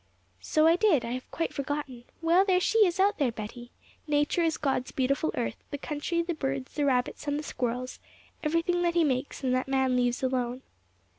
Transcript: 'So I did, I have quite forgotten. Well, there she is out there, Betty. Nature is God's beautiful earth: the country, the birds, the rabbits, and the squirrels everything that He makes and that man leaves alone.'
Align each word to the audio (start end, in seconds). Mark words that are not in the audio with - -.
'So 0.39 0.65
I 0.65 0.75
did, 0.77 1.05
I 1.05 1.11
have 1.11 1.29
quite 1.29 1.53
forgotten. 1.53 2.05
Well, 2.23 2.43
there 2.43 2.59
she 2.59 2.79
is 2.87 2.99
out 2.99 3.19
there, 3.19 3.31
Betty. 3.31 3.69
Nature 4.07 4.41
is 4.41 4.57
God's 4.57 4.89
beautiful 4.91 5.29
earth: 5.35 5.57
the 5.69 5.77
country, 5.77 6.23
the 6.23 6.33
birds, 6.33 6.73
the 6.73 6.85
rabbits, 6.85 7.27
and 7.27 7.37
the 7.37 7.43
squirrels 7.43 7.99
everything 8.41 8.81
that 8.81 8.95
He 8.95 9.03
makes 9.03 9.43
and 9.43 9.53
that 9.53 9.67
man 9.67 9.95
leaves 9.95 10.23
alone.' 10.23 10.63